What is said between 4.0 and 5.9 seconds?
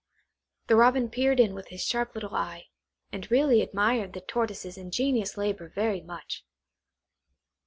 the Tortoise's ingenious labour